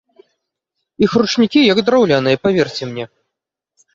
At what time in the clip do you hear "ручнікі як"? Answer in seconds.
1.21-1.77